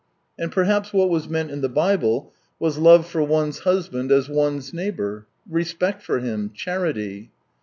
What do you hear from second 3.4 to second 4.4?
husband as